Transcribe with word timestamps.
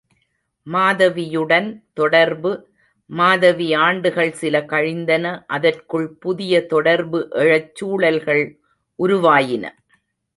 மாதவியுடன் 0.67 1.67
தொடர்பு 1.93 2.51
மாதவி 3.09 3.67
ஆண்டுகள் 3.81 4.31
சில 4.31 4.61
கழிந்தன 4.63 5.25
அதற்குள் 5.47 6.07
புதிய 6.19 6.63
தொடர்பு 6.65 7.19
எழச் 7.43 7.71
சூழல்கள் 7.75 8.43
உருவாயின. 8.99 9.63